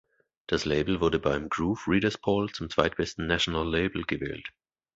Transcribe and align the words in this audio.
Das 0.47 0.65
Label 0.65 0.99
wurde 0.99 1.19
beim 1.19 1.47
Groove 1.47 1.87
Reader′s 1.87 2.17
Poll 2.17 2.51
zum 2.51 2.71
zweitbesten 2.71 3.27
"national 3.27 3.69
Label" 3.69 4.01
gewählt. 4.03 4.51